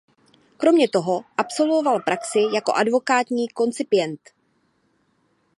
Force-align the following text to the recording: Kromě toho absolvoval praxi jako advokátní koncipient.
Kromě 0.57 0.89
toho 0.89 1.21
absolvoval 1.37 1.99
praxi 1.99 2.39
jako 2.53 2.73
advokátní 2.73 3.49
koncipient. 3.49 4.19